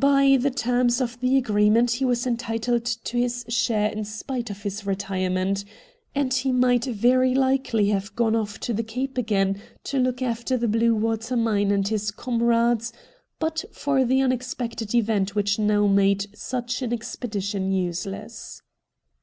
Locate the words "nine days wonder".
10.24-10.42